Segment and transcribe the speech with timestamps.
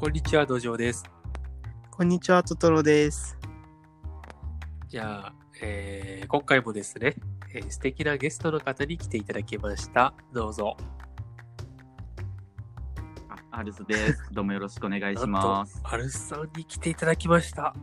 [0.00, 1.04] こんにちは、土壌です。
[1.90, 3.36] こんにちは、トトロです。
[4.88, 7.16] じゃあ、えー今回もですね、
[7.52, 10.14] えー素敵なゲストの方に来ていただきました。
[10.32, 10.78] どうぞ。
[13.28, 14.22] あアルスです。
[14.32, 15.78] どうもよろしくお願いします。
[15.84, 17.74] アルスさんに来ていただきました。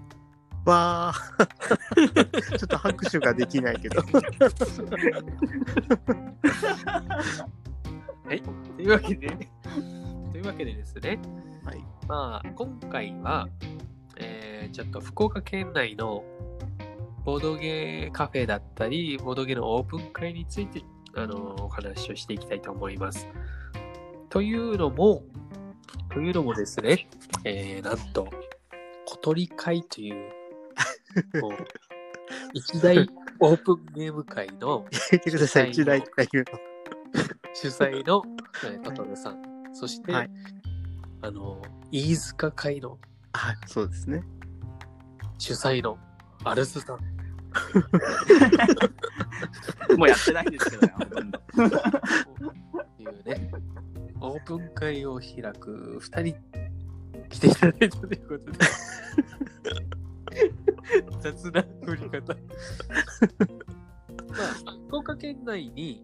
[0.65, 2.57] わー。
[2.57, 4.01] ちょっと拍手ができないけど。
[8.25, 8.41] はい。
[8.41, 9.27] というわけで、
[10.31, 11.19] というわけでですね、はい。
[12.07, 13.49] まあ、今回は、
[14.15, 16.23] えーちょっと福岡県内の
[17.23, 20.83] ボードゲーカフェだったり、ボードゲーのオープン会について、
[21.15, 23.27] あの、お話をしていきたいと思います。
[24.29, 25.23] というのも、
[26.09, 27.09] というのもですね、
[27.43, 28.29] えーなんと、
[29.05, 30.31] 小鳥会という、
[31.41, 31.51] もう
[32.53, 33.07] 一大
[33.39, 36.45] オープンゲーム会の言ってください、一台とか言う
[37.53, 38.23] 主催の、
[38.65, 39.41] えートトロさん、
[39.73, 40.29] そして、はい
[41.21, 42.99] あの、飯塚会のの。
[43.33, 44.21] はい、そうですね。
[45.37, 45.97] 主催の
[46.43, 46.97] アルスさん。
[49.97, 51.39] もうやってないですけどね、ほとんど。
[51.39, 51.43] と
[53.01, 53.49] いうね、
[54.19, 56.35] オープン会を開く2人
[57.29, 58.59] 来ていただいたということで、
[61.21, 62.33] 雑な振り方。
[62.33, 62.39] ま
[64.43, 64.47] あ、
[64.87, 66.03] 福岡県内に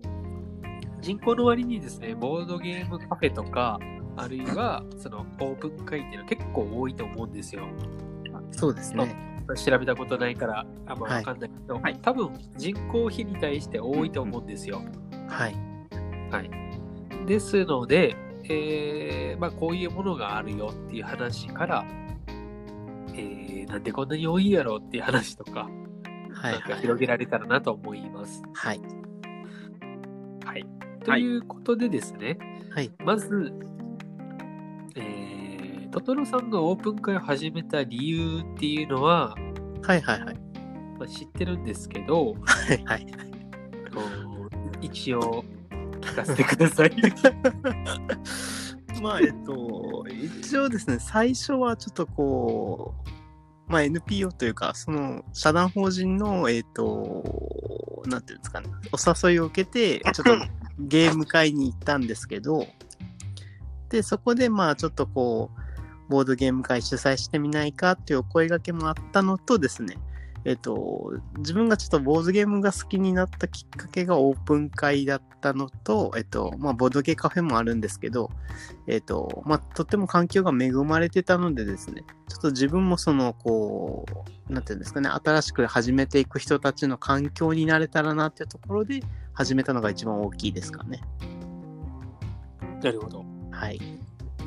[1.02, 3.80] 人口の割にですね、ボードゲームカフェとか、
[4.16, 7.68] あるいはそのオープン会っていうのは結構多いと思うんですよ。
[8.52, 9.16] そうですね。
[9.56, 14.82] 調べたことないからあんまはい分かんないけど、はい多分人口比に対して多いと思うんですよ。
[15.28, 15.56] はい。
[16.32, 16.50] はい、
[17.28, 21.86] ですので、えーまあ、こういうものがあるよっていう話から、
[23.14, 25.68] えーなんでこんなに多いやろっていう話とか、
[26.34, 26.54] はい。
[26.54, 26.82] なんかはい。
[26.82, 28.42] 広げられたらなと思います。
[28.54, 28.82] はい。
[30.46, 30.66] はい、
[31.04, 32.38] ということでですね、
[32.72, 32.92] はい。
[33.04, 33.83] まず、えー、
[35.94, 39.36] トトロさんがオープン会を始めた理由っていうのは、
[39.84, 40.02] はい。
[40.02, 40.22] はい。
[40.22, 40.36] はい。
[40.98, 42.84] まあ、知ってるんですけど、はい。
[42.84, 43.08] はい。
[43.92, 44.50] あの
[44.82, 45.46] 一応
[46.02, 46.92] 聞かせてください。
[49.04, 52.96] まあ、えっと、一応ですね、最初はちょっとこ
[53.68, 60.24] う、まあ、NPO というか、その、社団法人の、えっと、なんていうんですかね、お誘いを受けて、ちょっと
[60.80, 62.66] ゲーム会に行ったんですけど、
[63.90, 65.63] で、そこで、まあ、ちょっとこう、
[66.10, 69.98] ボードゲーム会主催してみないかっていうお声掛けもあったのとですね、
[70.46, 78.30] えっと、自分がちょっとボードゲームが好きになったきっかけがオープン会だったのと、えっと、まあ、ボードゲーカフェもあるんですけど、
[78.88, 84.06] えっと、まあ、とっても環境が恵まれてたのでですね、ちょっと自分もその、こ
[84.50, 91.02] う、なんていうんですかね、新しく始めていく人たちの環境になれたらなっていうところで始めたのが一番大きいですかね。
[92.84, 93.24] なるほど。
[93.50, 93.80] はい。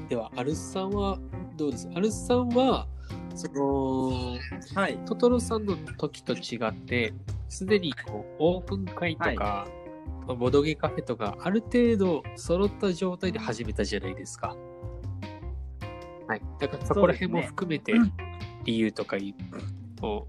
[0.08, 1.18] では、アルスさんは
[1.56, 1.88] どうです？
[1.94, 2.86] アルスさんは、
[3.34, 4.38] その、
[4.74, 4.98] はい。
[5.04, 7.12] トトロさんの時と違って、
[7.48, 9.66] すでにこうオープン会とか、
[10.26, 14.56] まあボドゲカフェとか、ある程度揃った状態で始めたじゃないですか。
[16.28, 16.42] はい。
[16.60, 17.94] だからそこら辺も含めて
[18.64, 19.16] 理由とか
[20.02, 20.26] を、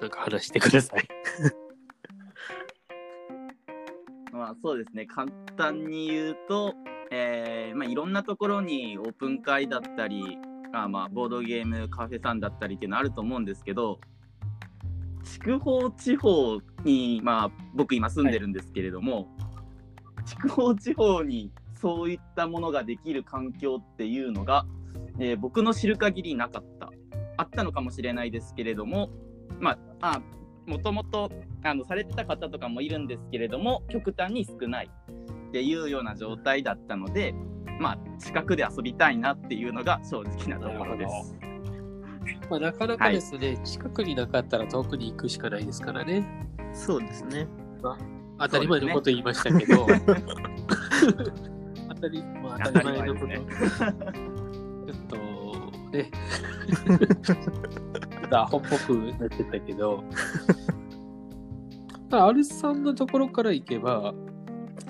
[0.00, 1.08] なんか話してください。
[4.32, 6.74] まあそうですね、簡単に言うと、
[7.10, 10.38] えーまあ、いろんなところにオープン会だったり、
[10.72, 14.00] あまあ、ボードゲームカフェさんだったりっていうのあると思うんですけど、
[15.24, 19.28] 筑豊地方に、まあ、僕今住んでるんですけれども、
[20.24, 24.66] 筑豊地方にそういったものができる環境っていうのが、
[25.18, 26.90] えー僕の知る限りなかった。
[27.38, 29.10] あったのかもしれないですけれども、
[29.60, 30.20] まあ、
[30.66, 31.30] もともと
[31.86, 34.90] されてた方とかもいるんですけれども極端に少ない
[35.48, 37.34] っていうような状態だったので
[37.80, 41.38] まあ近くで遊びたいなっていうのが正直なところです。
[42.50, 46.46] まあ、なかなかですね、近くになかったら遠くに行くしかないですからね。
[46.72, 47.46] そうですね。
[48.38, 49.86] 当たり前のこと言いましたけど、
[51.88, 53.46] 当たり,、まあ、当たり前のこと、当たり前
[54.86, 55.16] ちょっと
[55.90, 56.10] ね、
[57.22, 60.04] ちょっとアホっぽくなってたけど、
[62.10, 64.14] まあアルスさんのところから行けば、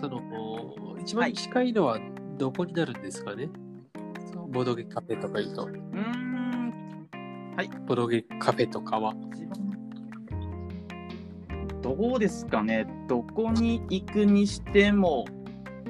[0.01, 1.99] その一番近いのは
[2.37, 3.49] どこになるんですかね、
[4.31, 7.09] そのボドゲカフェとか言うと、うーん。
[7.87, 9.15] ボドゲカフェとかは。
[11.83, 12.87] どうですかね？
[13.09, 15.25] どこに行くにしても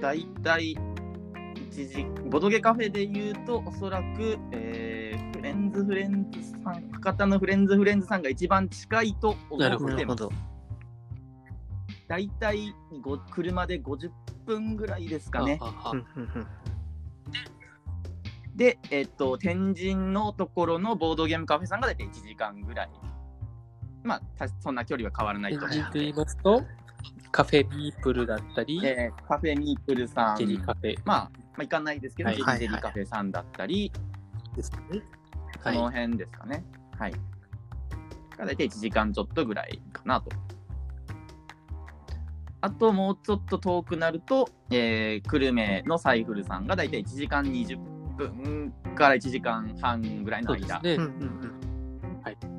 [0.01, 0.77] だいたい
[1.71, 9.85] 一時ボドゲカフェで言うとおそらく、えーフレンズフレンズさん博多のフレンズフレンズさんが一番近いと思ってます。
[9.85, 10.31] なるほど。
[12.09, 14.11] だいたいご車で50
[14.47, 15.61] 分ぐらいですかね。
[18.57, 22.91] で、えっと、天神のところのボードゲームカフェさんが大体1時間ぐらい。
[24.03, 26.63] まあ、たそんな距離は変わらないと思うので天神と言いますと、
[27.31, 33.93] カフェミープルだったり、えーカフェミープルさん、ジェリーカフェまあ、まあ、行かないですけど、はいジェリーカフェさんだったり、
[34.57, 35.03] ですね。
[35.63, 36.65] その辺ですかね。
[36.99, 37.13] はい。
[38.39, 40.31] が大体1時間ちょっとぐらいかなと。
[42.61, 47.79] あともうちょっと遠くなると、えー、久留米のサイフルさんが大体1時間20
[48.17, 51.05] 分から1時間半ぐらいの間そうですね。
[51.05, 51.59] うんうん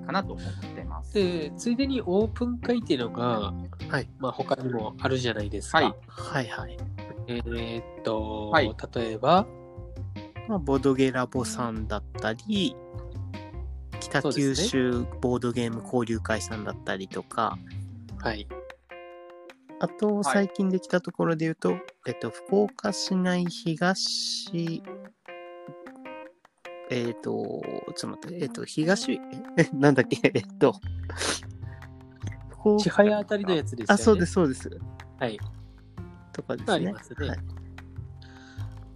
[0.09, 1.13] かなと思ってます。
[1.13, 3.53] で、ついでにオープン会っていうのが、
[3.87, 5.77] はいまあ他にもあるじゃないですか。
[5.77, 5.93] はいうん。
[6.13, 6.77] はいはい。
[7.27, 9.45] えーっと、はい例えば、
[10.47, 12.75] まあ、ボドゲラボさんだったり、
[13.99, 17.57] 北九州ボードゲーム交流会さんだったりとか、
[18.17, 18.47] はい。
[19.79, 24.51] あと、い最近できたところで言うと、えっと、福岡市内東、
[26.89, 30.75] えっ、と、ちょっと待って、えっ、と、東、え、 なんだっけ、えっと、
[32.49, 33.85] 福岡千早あたりのやつですよね。
[33.89, 34.69] あ、そうです、そうです。
[35.19, 35.39] はい。
[36.33, 36.73] とかですね。
[36.73, 37.27] ありますね。
[37.27, 37.39] はい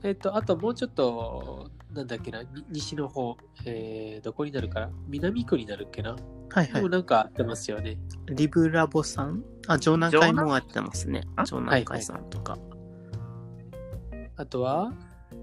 [0.05, 4.91] えっと、あともうちょっと、なんだっけな、に西の方、えー、どこになるかな？
[5.07, 6.17] 南区になるっけな、
[6.53, 6.89] はいはいでも。
[6.89, 7.97] なんかあってますよね。
[8.27, 9.43] リブラボさん？
[9.67, 11.23] あ、城南会もやってますね。
[11.35, 12.57] あ城南会さんとか。
[14.35, 14.93] あとは、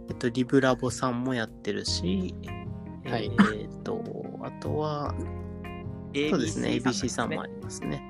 [0.09, 2.35] えっと、リブラボさんもやってるし、
[3.05, 4.03] はいえっと、
[4.43, 5.15] あとは、
[6.31, 8.03] そうですね、ABC さんもありますね。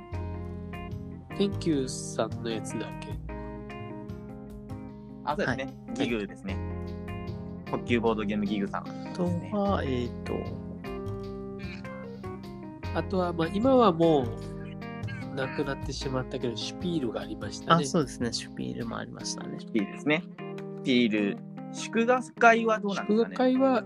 [1.37, 3.09] 天球さんのやつだっけ？
[5.25, 5.75] あ、そうですね。
[5.95, 6.57] ギグですね。
[7.71, 9.25] 呼吸ボードゲームギグさんであと。
[9.57, 10.33] は、えっと、
[12.95, 17.85] あとは、まあ、今はもう、なくなってしまったけど、シュピールがありましたあ、ね。
[17.85, 19.59] そうですね、シュピールもありましたね。
[19.75, 20.25] いいですね。
[20.85, 21.39] ピール。
[21.73, 23.53] 祝賀会はどうなんで祝賀すかね？
[23.55, 23.85] 会は、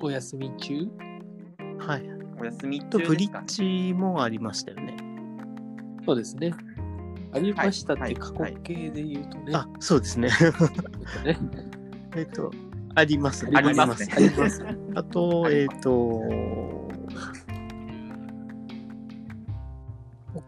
[0.00, 0.88] お休み中？
[1.78, 2.10] はい。
[2.40, 4.96] お休みと、ブリ中ですかねッジもありましたよね。
[6.04, 6.54] そうですね。
[7.32, 9.52] ありましたっはいて過去形で言うとね。
[9.54, 10.28] あ、そうですね。
[11.24, 11.38] ね
[12.16, 12.50] えっと、
[12.94, 13.46] あります。
[13.52, 14.64] ありますねあります。
[14.94, 16.22] あと、えっと、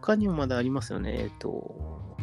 [0.09, 1.17] 他にもまだありますよね。
[1.19, 2.17] えっと、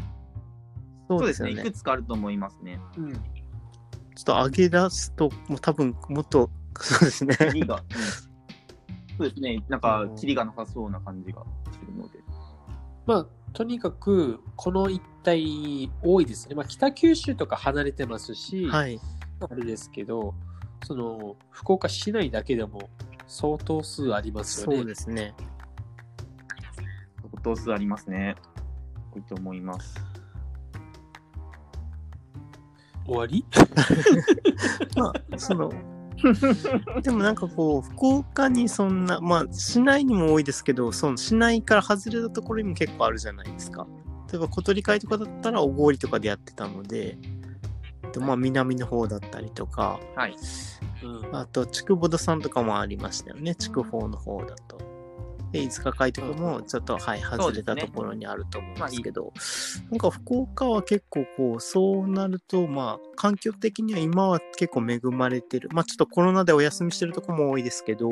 [1.08, 1.62] そそうですすよね。
[1.62, 2.80] いくつかあると思いますね。
[2.98, 3.14] うん。
[3.14, 6.50] ちょっと上げ出すと、もう多分もっと、
[6.82, 7.38] そうですね。
[7.38, 7.86] キリが、う ん
[9.18, 9.64] そうですね。
[9.70, 12.20] なんか、キリがなさそうな感じがするので。
[13.06, 16.56] まあ、とにかく、この一帯多いですね。
[16.56, 19.00] まあ、北九州とか離れてますし、はい。
[19.48, 20.34] あれですけど、
[20.88, 22.90] その、福岡市内だけでも
[23.28, 24.78] 相当数ありますよね。
[24.78, 25.36] そうですね。
[27.46, 28.36] 相当数ありますね。
[29.14, 29.96] 多いと思います。
[33.06, 33.46] 終わり？
[34.98, 35.72] まあ、その、
[37.04, 43.86] でもなんかこう、福岡にそんな、まあ、市内にも多いですけど、その市内から外れたところにも結構あるじゃないですか。
[44.32, 47.20] 例えば小鳥会とかだったら、小郡とかでやってたので、
[48.12, 50.36] でまあ、南の方だったりとか、はい。
[51.04, 51.36] うん。
[51.36, 54.95] あと、筑ボドさんとかもありましたよね、筑豊の方だと。
[55.52, 59.34] で、飯塚会とかもちょっと、はい、外れたところにあると思うんですけど、
[59.92, 65.70] なんか福岡は結構こう、そうなると、まあ、環境的には今は結構恵まれてる。
[65.72, 68.10] まあ、ちょっとコロナでお休みしてるとこも多いですけど、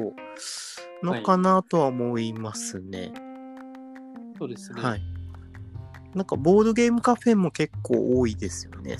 [1.03, 3.13] のかなとは思いますね。
[4.37, 4.81] そうですね。
[4.81, 5.01] はい。
[6.15, 8.97] なんか、ボードゲームカフェも結構多いですよね。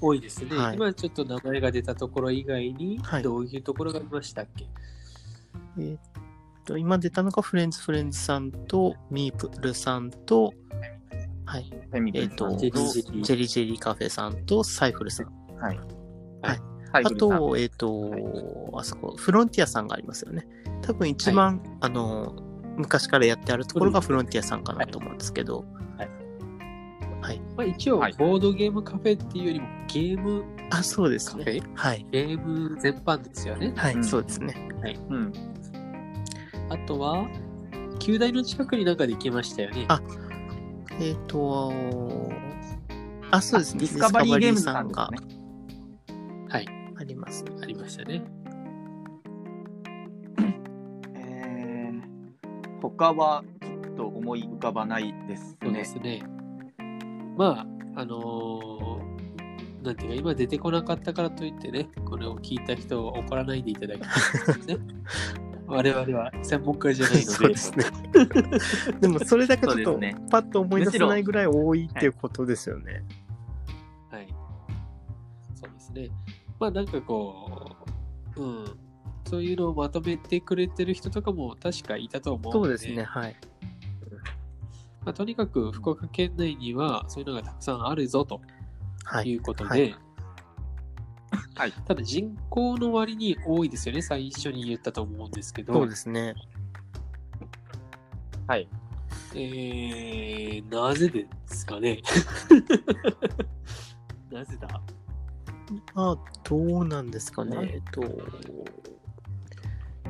[0.00, 4.66] 多いですね、はい今ちょっと名前が出たところ以外にはい、どういうところがありましたっけ、
[5.78, 6.00] えーっ
[6.64, 10.52] と、今出たのがフレンズフレンズさんと、ミープルさんと、
[11.44, 11.70] はい。
[12.14, 15.26] えっ、と、ジジェリージェリーェリージェリーカフェさんとサイフルさん。
[15.56, 15.78] はい。
[16.42, 16.60] はい。
[16.92, 17.04] はい。
[17.04, 20.46] あと、えっ、と、あそこ、フロンティアさんがありますよね。
[20.82, 22.36] 多分一番、あの、
[22.76, 25.64] 昔からやってあるところがフロンティアさんかなと思うんですけど、
[27.60, 31.44] まあ、一応、ボはいードゲームカフェっていうよりもゲームあ、そうですね。
[31.44, 32.06] カフェ、はい。
[32.10, 33.74] ゲーム全般ですよね。
[33.76, 34.68] はい、うんそうですね。
[35.10, 35.32] うん。
[36.70, 37.28] あとは、
[37.98, 39.84] 旧大の近くになんかできましたよね。
[39.88, 40.00] あ
[41.00, 41.72] えっ、と、
[43.30, 43.80] あ、そうですね。
[43.80, 45.10] ディスカバリーゲームさんが。
[46.48, 47.44] はい、あります。
[47.60, 48.22] ありましたね。
[51.16, 55.56] えー、他はちょっと思い浮かばないですね。
[55.62, 56.22] そうですね。
[57.36, 58.80] まあ、あのー
[59.82, 64.76] なんていうか、今出てこなかったからといってね、これを聞いた人は怒らないでいただきたいですね。
[65.70, 67.24] 我々は専門家じゃないので。
[67.26, 67.84] そうですね。
[69.00, 70.00] でもそれだけちょっと
[70.30, 73.04] パッと思い出せないぐらい多いっていうことですよね。
[74.10, 74.26] はい。
[75.54, 76.08] そうですね。
[76.58, 77.76] まあなんかこ
[78.36, 78.64] うん、
[79.26, 83.36] そういうのをまとめてくれてる人とかも確かいたと思うのでそうですね、はい。
[85.04, 88.40] まあ、とにかく福岡県内にはそういうのがたくさんあるぞと
[89.04, 89.36] はいい。
[89.36, 90.09] うことで、はいはい
[91.86, 96.34] ただ人口の割に多いですよね、最初に言ったと思うんですけど、そうですね。
[98.46, 98.68] はい。
[99.34, 102.00] えー、なぜですかね？
[104.30, 104.68] なぜだ？
[105.94, 107.56] まあ、どうなんですかね？
[107.56, 108.02] はいえっと、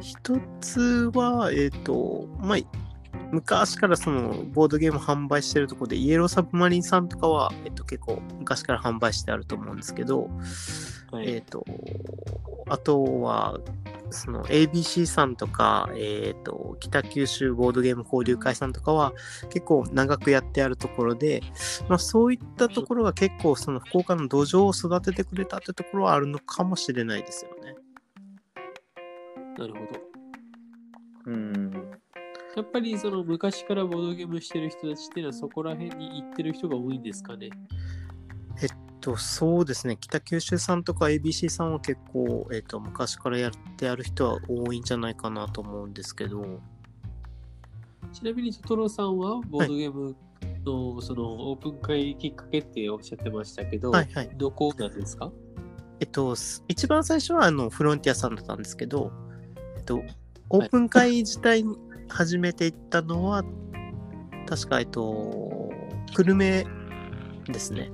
[0.00, 2.58] 一つは、えっと、まあ、
[3.32, 10.28] 昔からそのボードゲーム販売してるところで、イエローサブマリンさんとかは、えっと、結構昔から販売してあると思うんですけど、
[11.12, 11.64] はいえっと、
[12.68, 13.58] あとは、
[14.10, 19.12] その ABC さんとか、えっと、北九州ボードゲーム交流会さんとかは
[19.50, 21.42] 結構長くやってあるところで、
[21.88, 27.76] まあ、そういったところが結構その福岡の土壌を育ててくれたってところはあるのかもしれないですよね。
[29.58, 30.10] なるほど。
[31.26, 31.89] うん。
[32.56, 37.50] やっぱりその昔からボードゲームしてる人たちっていうのはそこら辺に行ってる人が多いんですかね？
[39.00, 46.60] とそうですね、北九州さんとか ABC さんは結構、えっと昔からやってある人は多いんじゃないかなと思うんですけど、
[48.12, 50.14] ちなみにトトロさんはボードゲーム
[50.66, 54.30] のそのオープン会きっかけっておっしゃってましたけど、はいはい。
[54.36, 55.32] どこなんですか？
[56.00, 59.12] えっと、す一番最初はあのフロンティアさんだったんですけど、
[59.78, 60.02] えっと、
[60.50, 61.74] オープン会自体に
[62.10, 63.44] 始めていったのは、
[64.46, 65.70] 確か、えっと、
[66.14, 66.66] 久留米
[67.46, 67.90] ですね。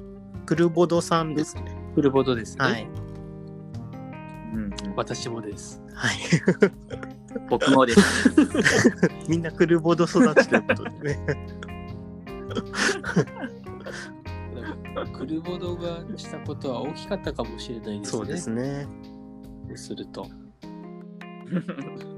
[0.47, 1.77] クルボドさんですね。
[1.95, 2.65] フルボードですね。
[2.65, 2.89] はい。
[4.55, 5.83] うん、私もです。
[5.95, 6.17] はい。
[7.51, 8.31] 僕もです。
[9.29, 11.27] みんなクルボド育ちということでね。
[15.13, 18.19] クルボードがしたことは大きかったかもしれないですね。
[18.19, 18.87] そうですね。
[19.69, 20.27] そうすると。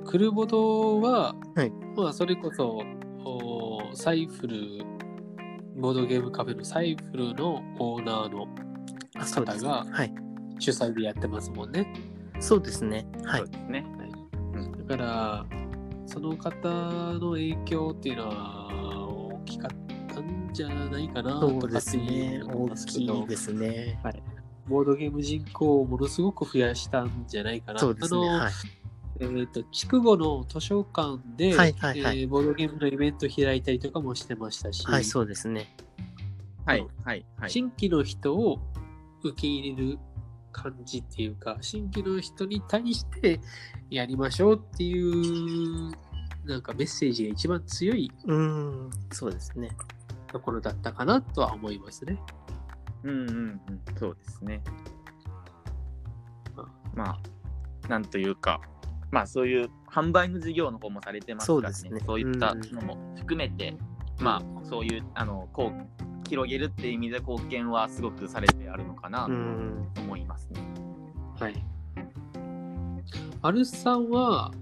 [0.06, 2.82] クルボドは、はいまあそれこそ
[3.24, 4.56] おサイフル
[5.76, 8.46] ボードゲームカフェのサイフルのオーナーの
[9.14, 10.14] 方がはい。
[10.60, 11.92] 主催でやってますもんね。
[12.40, 13.06] そうですね。
[13.24, 13.48] はいそう。
[13.48, 13.86] ですね。
[14.88, 15.46] だから
[16.06, 16.68] その方
[17.18, 22.42] の影響っていうのは大きかったんじゃないかなとそうですかってね。
[22.42, 24.00] 思い大ますけどきいですね。
[24.66, 27.78] ボードゲーム人口をものすごく増やしたんじゃないかな。
[27.78, 28.20] そうですね。
[29.20, 35.74] えー、と筑後の図書館で、はいはいはいえーボードゲームのイベント開いたりとかもしてましたし、はい、そうですね。
[36.64, 37.50] はい、はい、はい。
[37.50, 38.60] 新規の人を
[39.22, 39.98] 受け入れる
[40.52, 43.40] 感じっていうか、新規の人に対して
[43.90, 45.92] やりましょうっていう
[46.44, 49.70] なんかメッセージが一番強いうーん、そうですね。
[50.28, 52.18] ところだったかなとは思いますね。
[53.02, 53.60] うんうんうん、
[53.98, 54.60] そうですね
[56.56, 56.64] あ。
[56.94, 57.18] ま
[57.84, 58.60] あ、なんというか、
[59.10, 63.74] まあそういう販売の事業の方もされてますからね、そうですねそういったのも含めて、
[64.20, 69.26] まあそういう、あの、こう、広げるっていう意味で貢献はすごくされてあるのかな。
[69.94, 70.60] と思いますね。
[71.38, 71.64] はい。
[73.40, 74.52] アルスさんは、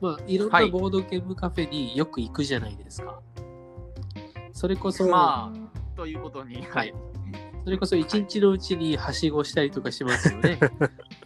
[0.00, 3.20] まあ、いろんはないボードゲームカフェによく行くじゃないですか。
[4.52, 6.94] それこそ、まあ、ということに、はい。
[7.64, 10.58] それこそ一日のうちにはしごしたりとかしますよね。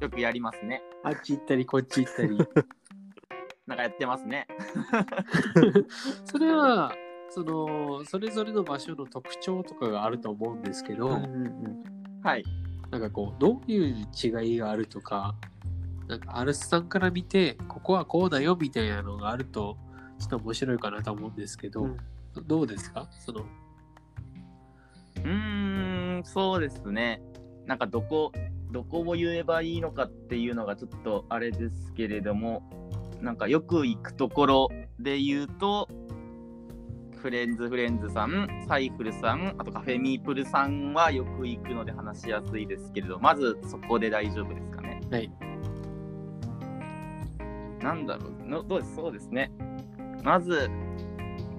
[0.00, 0.82] よくやりますね。
[1.04, 2.36] あっち行ったりこっち行ったり。
[3.66, 4.46] なんかやってますね。
[6.24, 6.92] それは、
[7.30, 12.44] その、それぞれの場所の特徴とかがあると思うんですけど、うんうんはい。
[12.90, 15.34] なんかこう、どういう違いがあるとか、
[16.06, 19.76] なんかアルスさんから見て、ここはこうだよみたいなのがあると、
[20.18, 21.96] ちょっと面白いかなと思うんですけど、うん
[22.46, 23.08] どうですか？
[23.12, 27.22] その、うーん、そうですね。
[27.64, 28.30] なんかどこ、
[28.76, 32.62] どこを言えばいいのかっていうのがちょっとあれですけれども、
[33.22, 34.68] なんかよく行くところ
[34.98, 35.88] で言うと、
[37.16, 45.00] フレンズフレンズさん、サイフルさん、あとカフェミープルさんはよく行くので話しやすいですけれど、まずそこで大丈夫ですかね。
[45.10, 45.32] はい。
[47.82, 48.94] なんだろうのどうです？
[48.94, 49.50] そうですね。
[50.22, 50.68] まず、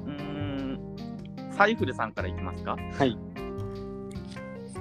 [0.05, 0.79] うーん、
[1.51, 2.77] サイフルさんからいきますか？
[2.93, 3.17] はい。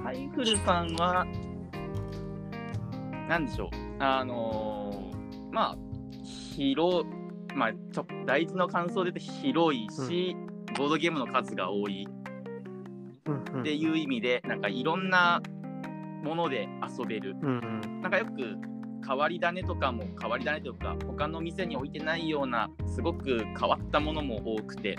[0.04, 1.26] サイフルさんは、
[3.28, 3.68] なんでしょう、
[3.99, 5.76] あのーまあ、
[6.54, 7.06] 広、
[7.54, 10.37] まあ、ちょ大事な感想で言うと広いし、
[10.76, 12.06] ボードゲームの数が多い。
[13.26, 13.61] うんうん。
[13.61, 15.40] っていう意味で、なんかいろんな
[16.23, 16.68] もので
[16.99, 17.37] 遊べる。
[17.40, 18.00] うんうん。
[18.02, 18.33] なんかよく
[19.06, 24.99] 変わり種とかも変わり種というか他の店に置いてないようなすごく変わったものも多くて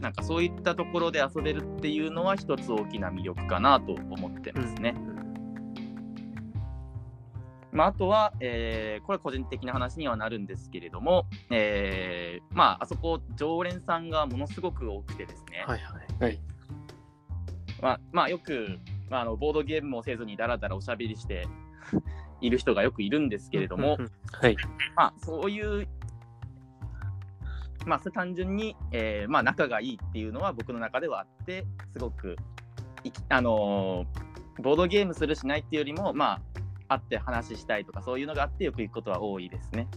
[0.00, 4.94] なんかそういったところで遊べるっていうのは一つ大きな魅力かなと思ってますね。
[7.72, 16.24] まあ、あとは、えーこれは個人的な話にはなるんですけれども、えーまあ、あそこ、常連さんがものすごく多くてですね、はいはい。
[16.24, 16.40] はい。
[17.80, 21.46] まあ、まあ、よく、まあ、あのボードゲームもせずにだらだらおしゃべりして
[22.40, 23.98] いる人がよくいるんですけれども、
[24.32, 24.56] はい。
[24.96, 25.88] まあ、そういう、
[27.86, 32.36] まあ、単純に、えーまあ、仲がいいっていうのは僕の中ではあって、すごく、
[33.04, 34.28] いきあのー
[34.60, 36.40] ボードゲームするしないっていうよりも、まあ、
[36.88, 39.88] 会って話したいとか、そういうのがあってよく行くことは多いですね。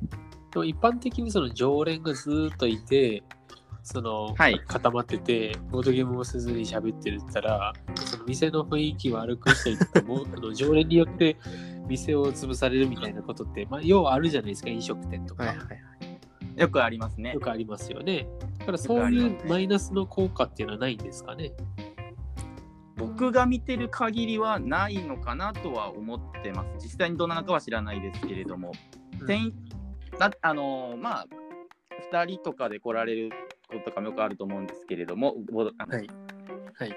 [0.50, 3.22] でも一般的にその常連がずーっといて、
[3.82, 11.36] その、はい固まってて、ボードゲームもせずに喋ってるったら、その店の雰囲気悪くしたりとかも、 あの常連によって
[11.86, 15.44] 店を潰されるみたいなことって、まあ、要はあるじゃないですか、飲食店とか。
[15.44, 15.78] はいはいはい。
[16.60, 17.40] よくありますねよ。
[17.40, 18.26] くありますよね。
[18.58, 21.52] だからそういうマイナスの効果っていうのはないんですかね。
[22.98, 26.84] 僕が見てる限りはないのかなとは思ってます。
[26.84, 28.72] 実際にどんなのかは知らないですけれども。
[29.26, 29.54] 店員
[30.18, 31.26] だあのーまあ
[32.12, 33.30] 2人とかで来られる
[33.68, 35.36] こととかもよくあると思うんですけれども、
[35.78, 36.06] はい。
[36.78, 36.90] はい。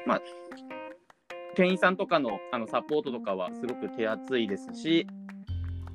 [1.55, 5.05] 店員さんとかのあのサポートとかはすごく手厚いですし、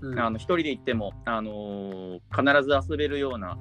[0.01, 3.59] うんあの1人で行っても、あのー必ず遊べるような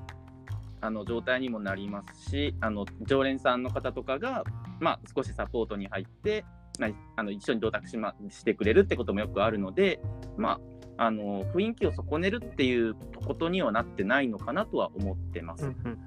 [0.81, 4.43] あの状態にもなりますしあの常連さんの方とかが、
[4.79, 6.45] まあ、少しサポートに入って、
[6.79, 9.99] まあ、あの一緒に同卓し,、ま、してくれるってこともよくあるので、
[10.37, 10.59] ま
[10.97, 15.65] あ、あの雰囲気を損ねるっていうことにはなってないのかなとは思ってます。
[15.65, 15.97] うんうん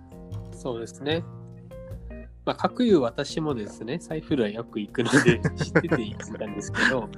[0.53, 1.23] そうですね。
[2.45, 7.09] まあ、かくいう私もですね、サイフルはよく行くので 知ってて行ったんですけど、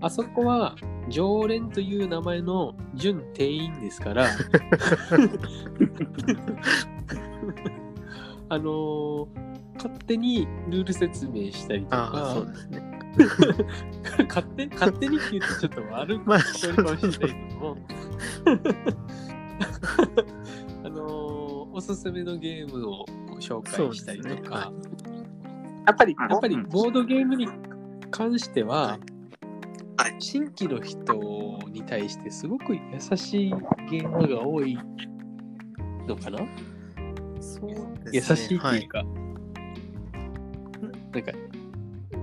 [0.00, 0.76] あそこは
[1.08, 4.26] 常連という名前の準店員ですから、
[8.48, 12.94] あのー勝手にルール説明したりとああ、そうか、ですね。
[14.28, 17.76] 勝手勝手にって言うとちょっと悪くまあ聞こえるかもしれないけども、
[20.84, 21.44] あのー
[21.76, 24.48] おすすめのゲームをご紹介したりとそうですね。
[24.48, 24.72] か、
[25.86, 26.68] やっぱり、やっぱりうん。
[26.68, 27.48] ボードゲームに
[28.12, 29.00] 関しては、
[29.96, 30.14] はい。
[30.20, 33.50] 新規の人に対してすごく優しい
[33.90, 34.78] ゲームが多い
[36.06, 36.38] のかな、
[37.40, 37.70] そう
[38.08, 38.20] ね。
[38.20, 39.04] しいっていうか、
[41.14, 41.32] なんか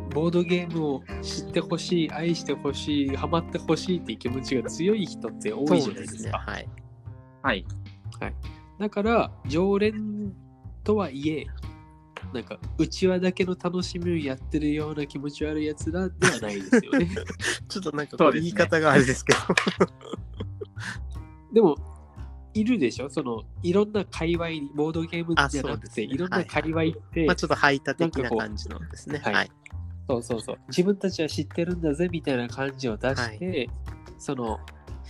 [0.10, 6.38] ボードゲームを知ってほしい愛してほしいハマってほしいっていう気持ちが強い人って多いじゃないですか。
[6.38, 6.68] はい。
[7.42, 7.66] はい、
[8.78, 10.34] だから常連
[10.84, 11.48] とはいえ
[12.34, 17.10] なんか内輪だけの楽しみをやってるような気持ち悪いやつらではないですよね。
[17.68, 19.40] ちょっとなんか言い方があれですけど。
[21.52, 21.76] でも
[22.54, 23.10] いるでしょ？
[23.10, 26.18] そのいろんな界隈にボードゲームじゃなくて、ねい。
[26.18, 29.22] ろんな界隈って、まあちょっと排他的な感じのですね。
[29.24, 29.34] はい。
[29.34, 29.52] はい。
[30.10, 30.58] そうそうそう。
[30.68, 33.70] 自分たちは知ってるんだぜみたいな感じを出して、
[34.18, 34.60] その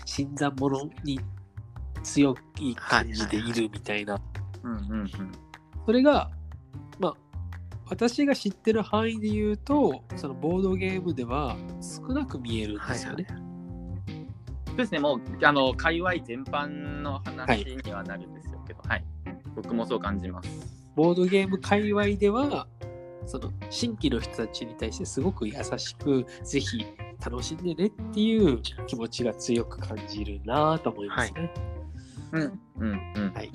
[0.06, 1.19] 新参者に
[2.04, 4.19] 強い感じでいるみたいな、
[5.86, 6.30] それが
[6.99, 7.13] まあ
[7.89, 13.27] 私が知ってる範囲で言うとそのボードゲームでは少なく見えるんですよね。
[14.72, 16.68] そうですね、もう、あの、界隈全般
[17.02, 19.06] の話にはなるんですよけど、はい、
[19.56, 20.50] 僕もそう感じます。
[20.96, 22.68] ボードゲーム界隈では
[23.26, 26.86] その新規の人たちに対してすごく優しくぜひ
[27.24, 31.54] 楽しんでねっていう気持ちが強く感じるなと思いますね。
[32.32, 33.34] うん、うん、うん。
[33.34, 33.52] はい、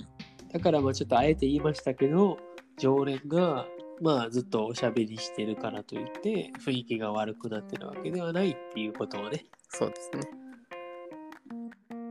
[0.53, 2.39] だからまあちょっとあえて言いましたけど
[2.79, 3.67] 常連が
[4.01, 10.46] まあずっとおしゃべりしてるからといって雰囲気が悪くなってるわけではないっていうことをねそうですね。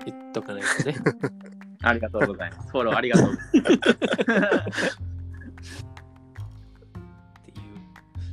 [0.06, 0.96] 言っとかないとね。
[1.84, 2.70] ありがとうございます。
[2.72, 3.34] フォローありがとう。
[3.34, 3.80] っていう。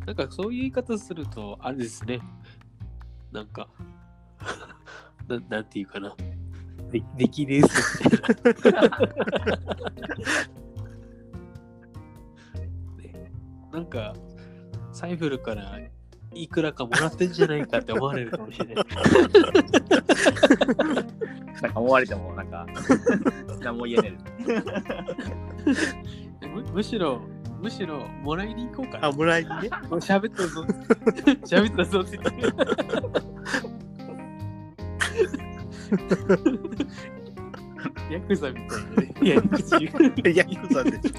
[0.06, 2.20] なんかそういう言い方すると、あれですね。
[3.30, 3.68] なんか、
[5.28, 6.14] ななんていうかな。
[6.90, 8.80] で出来レースみたいな。
[12.98, 13.32] ね、
[13.72, 14.14] なんか、
[14.92, 15.78] サイフルから
[16.34, 18.84] いくらかもらってんじゃないかって思われるかもしれない。
[21.62, 22.66] なんか思われても、なんか、
[23.60, 24.18] 何も言えね
[26.54, 27.20] むむしろ、
[27.60, 29.12] むしろ、もらいに行こうかなあ、。
[29.12, 29.54] もらいにね。
[29.88, 30.64] もう喋ったぞ。
[31.46, 32.42] 喋ったぞって言って。
[38.10, 39.14] ヤクザみたいなね。
[39.24, 39.40] ヤ
[40.44, 41.14] クザでし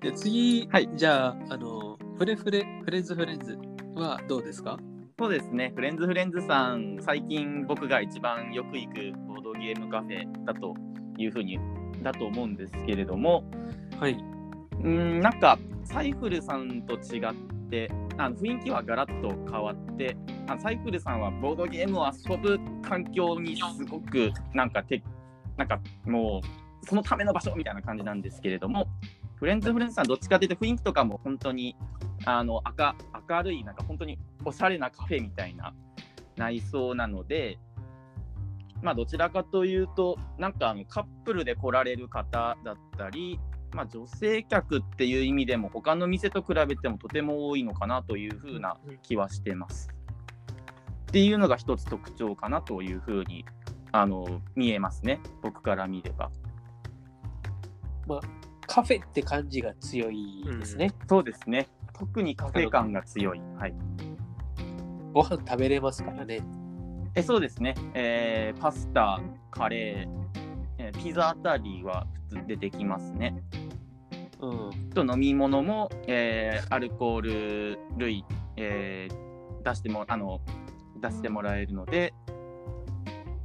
[0.00, 3.58] で次、はいじゃあ、あの、フレフレ、フレンズフレンズ
[3.94, 4.78] はどうですか？
[5.18, 10.74] そうですね、フレンズフレンズさん、最近僕が一番よく行くボードゲームカフェだと
[11.18, 11.58] いうふうに、
[12.02, 13.44] だと思うんですけれども、
[14.00, 14.12] はい。
[14.12, 17.34] うーん、なんか、サイフルさんと違っ
[17.72, 20.14] ってあの雰囲気はガラッと変わって
[20.46, 25.02] あのサイクルさんはボードゲームを遊ぶ環境にすごくなんかて
[25.56, 28.88] なんかもうそのための場所みたいな感じなんですけれども
[29.36, 31.74] フレンズフレンズさんどっちかというと雰囲気とかも本当に
[32.26, 32.94] あの明
[33.36, 35.74] 明るいなんか本当におしゃれなカフェみたいな
[36.36, 37.58] 内装なので
[38.82, 43.38] まあどちらかというとなんかあのカップルで来られる方だったり
[43.74, 49.88] まあ、女性客っていう意味でも他の店と比べてもとても多いのかなというふうな気はしてます。
[51.02, 53.44] っていうのが一つ特徴かなというふうに
[53.90, 56.30] あの見えますね僕から見れば。
[58.66, 60.92] カフェって感じが強いですね。
[61.08, 63.40] そうですね特にカフェ感が強い。
[63.58, 63.74] はい、
[65.12, 66.42] ご飯食べれますからね。
[67.14, 70.42] えそうですね、えーパスタ、カレー、
[70.78, 73.34] えーピザあたりは普通出てきますね。
[74.40, 74.90] うん。
[74.90, 78.24] と飲み物も、えーアルコール類、
[78.56, 80.40] えー出してもあの
[81.00, 82.12] 出してもらえるので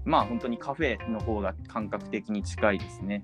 [0.03, 3.23] まあ本当にカフェの方が感覚的に近いですね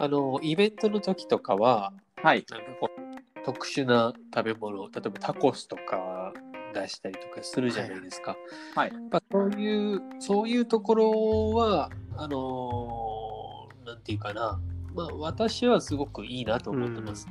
[0.00, 6.32] あの、イベントの時とかは、はいなんかこう特殊な食べ物、例えばタコスとか
[6.74, 8.36] 出したりとかするじゃないですか。
[8.74, 11.10] はいやっぱそういう、そういうところ
[11.54, 14.60] は、あのーなんていうかな、
[14.94, 17.26] まあ私はすごくいいなと思ってます。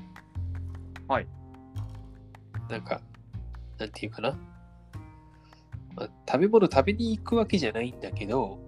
[1.08, 1.28] はい。
[2.68, 3.00] なんか、
[3.78, 4.38] なんていうかな。
[5.96, 8.60] まあ、食べ物食べに行くわけじゃないんだけど、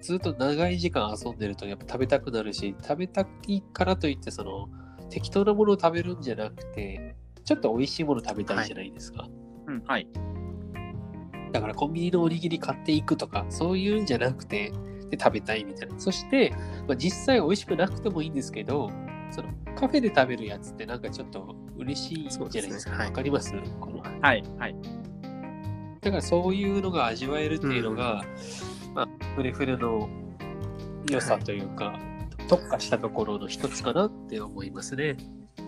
[0.00, 4.68] ずっと長い時間遊んでるとやっぱ食べたくなるし、食べたいからといってその
[5.10, 9.28] 適当なものを食べるんじゃなくて、ちょっと美味しいもの食べたいじゃないですか。
[9.66, 10.06] うんはい。
[11.52, 14.72] だからコンビニのおにぎり買っていくとか、そういうんじゃなくて、
[15.10, 15.98] で食べたいみたいな。
[15.98, 16.52] そして、
[16.86, 18.90] まあ、実際美味しくなくてもいいんですけど、
[19.30, 22.92] そのカフェで食べるやつってなんかちょっと嬉しいじゃないですか。
[22.92, 23.04] わ、ね。
[23.04, 23.12] はい。
[23.14, 23.54] かります？
[23.80, 24.00] この。
[24.00, 24.76] はいはい。
[26.00, 28.22] だからそういうのが味わえるっていうのが、
[28.94, 30.08] まあ、フレフレの
[31.10, 31.98] 良さというか、
[32.48, 35.16] 特化したところの一つかなって思いますね。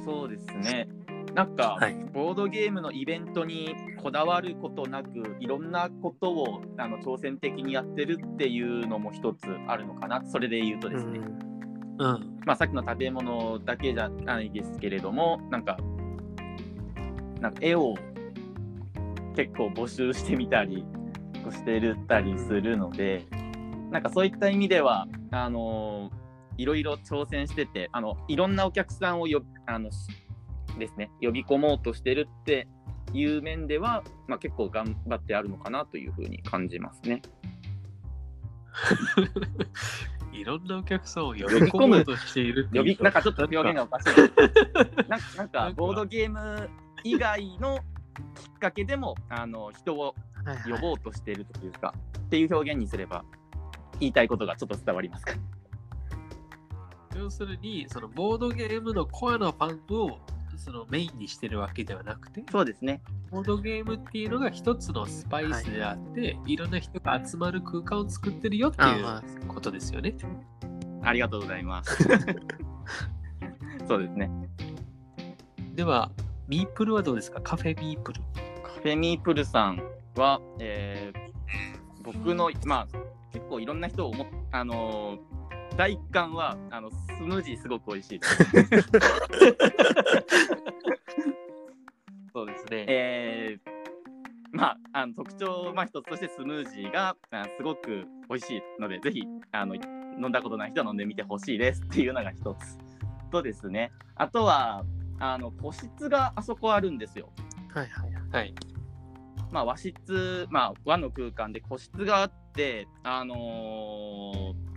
[0.04, 0.88] そうですね。
[1.34, 1.94] なんか、はい。
[2.12, 10.22] ボードゲームのイベントにこだわることなくいろんなことをあの挑戦的にやってるっていうのも一つあるのかな。
[10.26, 11.20] それで言うとですね、
[11.98, 12.40] うん。
[12.46, 15.78] まあ、さっきの食べ物だけじゃないですけれどもなんか
[17.40, 17.94] なんか絵を
[19.36, 20.84] 結構募集してみたり
[21.50, 23.24] してるたりするので
[23.90, 26.10] なんかそういった意味ではあの
[26.60, 29.96] いろいろ挑戦しててあのいろんなお客さんをよあのし
[30.78, 32.68] ですね呼び込もうとしてるって
[33.14, 37.22] いう面では、まあ、結構頑張ってあるのかなというふうに感じますね。
[40.32, 44.08] いろんなお客さんを呼び込もうとしているっていう呼びなんかちょっと表現がおかしい
[45.08, 46.70] ななんなんかボードゲーム
[47.02, 47.78] 以外の
[48.34, 53.24] きっかけでもあの人をはいはい呼ぼうとしているというか、っていう表現にすれば
[53.98, 55.34] 言いたいことがちょっと伝わりますか？
[57.20, 60.18] 要するに、そのボードゲームのコアなファンを
[60.56, 63.02] そのメインにしてるわけではなくて、そうですね。
[63.30, 70.14] ボードゲームっていうのが一つのスパイスであって、い、ろんな人が集まる空間を作ってるよっていうことですよね。
[71.02, 72.02] ありがとうございます。
[73.86, 74.30] そうですね。
[75.74, 76.10] では、
[76.48, 77.40] ミープルはどうですか？
[77.42, 78.20] カフェミープル。
[78.62, 79.82] カフェミープルさん
[80.16, 81.30] は、えー
[82.02, 82.98] 僕の、まあ、
[83.30, 85.29] 結構いろんな人を思っあのー
[85.80, 88.36] 第一感はあのスムージーすごく美味しいです。
[92.34, 92.84] そうですね。
[92.86, 93.70] えー
[94.52, 99.80] まあ、あの特徴、まあ、一つとしてスムージーがあすごく美味しいので、ぜひあの飲
[100.28, 102.76] んだことない人は飲んでみてほしいですっていうのが一つ
[103.30, 104.84] とですね、あとは
[105.18, 107.32] あの個室があそこあるんですよ。
[107.72, 108.54] はいはいはい。
[109.50, 114.69] まあ、和室、まあ、和の空間で個室があって、あのー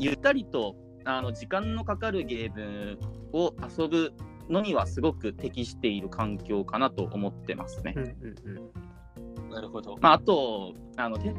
[0.00, 2.98] ゆったりとあの時間のかかるゲーム
[3.32, 4.12] を遊ぶ
[4.48, 7.94] のにはすごく適している環境かなと思ってますね。
[7.96, 8.90] うんうんうん
[9.50, 9.96] なるほど。
[10.00, 11.34] まあ、あとあのて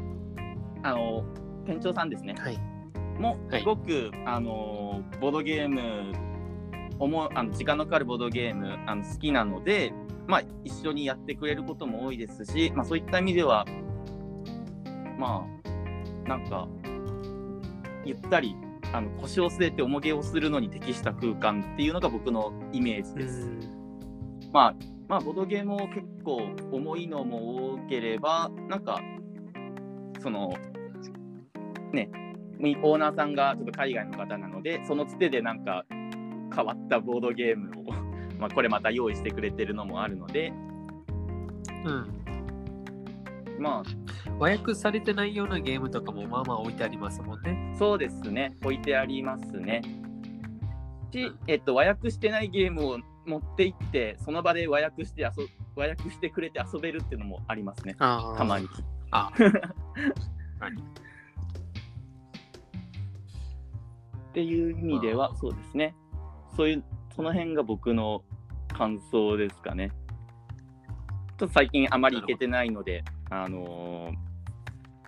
[0.82, 1.24] あの
[1.66, 2.58] 店長さんですね、はい
[3.18, 6.12] もはいすごく、あのボードゲーム
[6.98, 9.92] 思うあの時間のかかるボードゲームあの好きなので、
[10.26, 13.66] まあ、一緒にやってくれることも多いですし、まあ、そういった意味では
[15.18, 15.46] ま
[16.24, 16.68] あなんか
[18.04, 18.56] ゆったり
[18.92, 23.50] あの腰を据えて重げをするのに適した空間っていうのが僕のイメージです。
[24.52, 24.74] まあ、
[25.08, 29.00] まあ、ボードゲームを結構重いのも多ければ、なんか、
[30.20, 30.52] その、
[31.92, 32.10] ね、
[32.82, 35.84] オーナーさんがちょっと海外の方なので、そのつてでなんか
[36.54, 37.92] 変わったボードゲームを
[38.38, 40.52] まあ、これまた用意してくれてるのもあるので、
[41.84, 42.21] うん。
[43.58, 43.82] ま
[44.38, 47.72] 和訳されてないようなゲームとかもまあまあ置いてありますもんね。
[47.74, 49.82] あ、そうですね、置いてありますね。
[51.12, 55.28] し、えっと、和訳してないゲームを持って行って、その場で和訳して遊
[55.76, 58.68] 和訳してくれて遊べるっていうのもありますね、たまに。
[59.10, 59.30] あ、
[64.30, 65.94] っていう意味では、そうですね。
[66.56, 66.84] そういう、
[67.14, 68.24] その辺が僕の
[68.72, 69.90] 感想ですかね。
[71.38, 74.32] ちょっと最近あまり行けてないので、あのー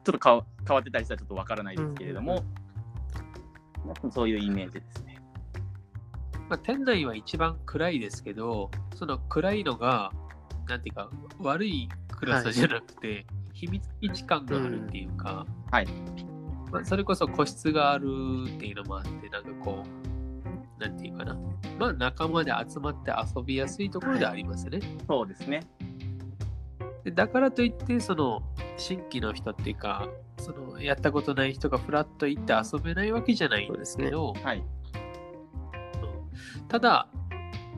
[0.04, 2.44] ちょっと変わってたりしたらちょっとわからないですけれども、
[4.12, 5.18] そういうイメージですね。
[6.50, 10.12] まあ、店内は一番暗いですけど、その暗いのが、
[10.68, 11.10] なんていうか、
[11.40, 15.86] 悪い暗さじゃなくて、秘密基地感があるっていうか、はい
[16.70, 18.06] まあ、それこそ個室がある
[18.46, 19.84] っていうのもあって、なんかこ
[20.78, 21.34] う、なんていうかな、
[21.78, 24.80] まあ仲間で集まって遊びやすいところでありますね。
[25.08, 25.60] そうですね。
[27.04, 28.42] でだからといって、その
[28.76, 34.64] 新規の人っていうか、そのやったことない人がフラッと行って遊べないわけじゃないんですけど、はい。
[36.68, 37.08] ただ、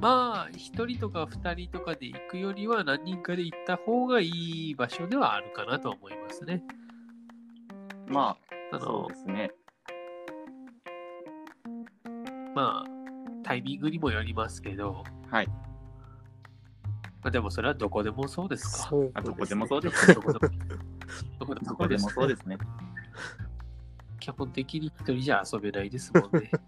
[0.00, 6.62] まあ、1人とか2人とかで行くよりは何人かで行った方がいい場所ではあるかなと思いますね。
[8.06, 8.36] ま
[8.72, 9.50] あ、あのそうですね。
[12.54, 12.90] まあ、
[13.42, 15.48] タイミングにもよりますけど、はい。
[17.22, 18.88] まあ、でもそれはどこでもそうですか。
[18.88, 20.14] そうあどこでもそうです。
[20.14, 20.48] どこでも
[21.38, 22.58] どこでもどこでもそうですね。
[24.20, 26.50] 基本的に一人じゃ遊べないですもんね。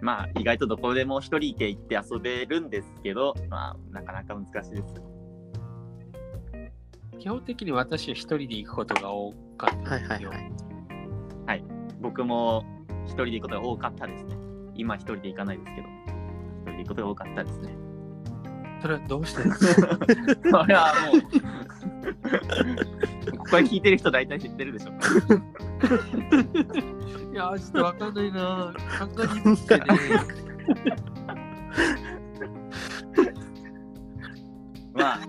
[0.00, 4.94] まあ、意外とどこでも一人で行って遊べるんですけど、まあ、なかなか難しいです。
[7.18, 10.30] 基本的に私は一人で行くことが多かったはいんですよ。
[10.30, 10.52] はい
[11.46, 11.64] はい。
[12.00, 12.64] 僕も
[13.06, 14.36] 一人で行くことが多かったですね。
[14.74, 15.88] 今一人で行かないですけど、
[16.78, 17.76] 一人で行くことが多かったですね。
[18.80, 19.42] それはどうして？
[19.42, 21.22] ですかそれはもう、
[23.38, 24.90] ここへ聞いてる人大体知ってるでしょ。
[27.32, 28.72] いやー、ちょっとわかんないな。
[28.98, 29.84] 考えにくくてね。
[34.94, 35.20] まあ、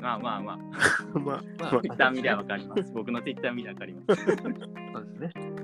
[0.00, 0.58] まあまあまあ、
[1.18, 2.92] まあ、まあまツイッター見りゃわかります。
[2.92, 4.24] 僕のツイッター見りゃわかります。
[4.24, 5.55] そうですね。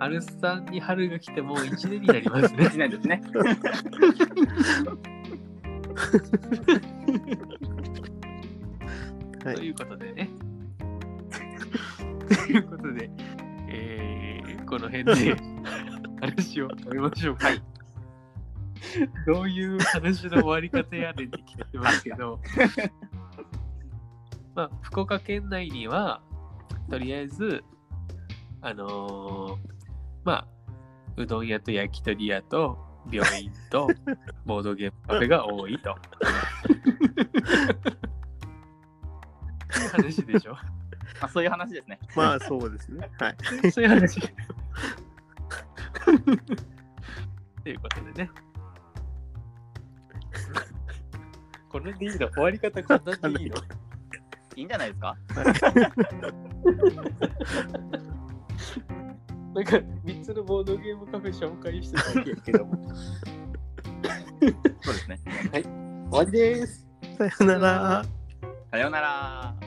[0.00, 2.66] アルスさんに春が来てもう1年になりますね。
[2.66, 3.20] 1年ですね。
[9.44, 10.30] はいということでね。
[12.46, 13.10] ということで、
[13.68, 15.36] えー、この辺で
[16.20, 17.48] 話を終えましょうか。
[17.48, 17.62] はい。
[19.26, 22.40] どういう話の終わり方やねんって聞いてますけど、
[24.54, 26.22] まあ、福岡県内には、
[26.88, 27.64] とりあえず、
[28.60, 29.77] あのー
[30.28, 30.46] まあ、
[31.16, 32.76] うどん屋と焼き鳥屋と
[33.10, 33.88] 病院と
[34.44, 35.96] ボードゲームカフェが多いと。
[39.90, 40.52] 話でしょ？
[40.52, 40.58] ま
[41.24, 41.98] あ、そういう話ですね。
[42.14, 43.08] まあそうですね。
[43.18, 43.30] は
[43.62, 43.70] い。
[43.72, 44.20] そういう話。
[44.20, 44.26] と
[47.70, 48.30] いうことでね。
[51.70, 52.28] これでいいの？
[52.28, 53.56] 終わり方こんなんでいいの？
[54.56, 55.16] いいんじゃないですか？
[59.58, 62.78] なんか3つのボードゲームカフェ紹介してただけやけども。
[64.82, 65.18] そうですね。
[65.52, 66.86] 終わりです。
[67.18, 68.04] さよなら。
[68.70, 69.57] さようなら。